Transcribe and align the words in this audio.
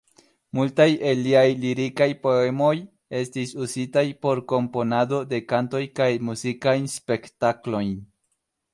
Multaj 0.59 0.85
el 1.09 1.19
liaj 1.25 1.43
lirikaj 1.65 2.07
poemoj 2.23 2.71
estis 3.21 3.53
uzitaj 3.67 4.05
por 4.27 4.43
komponado 4.55 5.23
de 5.35 5.45
kantoj 5.55 5.87
kaj 6.01 6.11
muzikajn 6.31 6.93
spektaklojn. 6.99 7.99